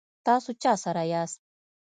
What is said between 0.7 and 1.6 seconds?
سره یاست؟